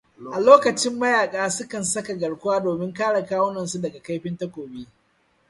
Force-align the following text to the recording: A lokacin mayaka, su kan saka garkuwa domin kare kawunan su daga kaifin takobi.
A 0.35 0.39
lokacin 0.47 0.93
mayaka, 1.01 1.49
su 1.51 1.67
kan 1.67 1.85
saka 1.85 2.13
garkuwa 2.13 2.59
domin 2.59 2.93
kare 2.93 3.25
kawunan 3.25 3.67
su 3.67 3.79
daga 3.81 3.99
kaifin 3.99 4.37
takobi. 4.37 4.87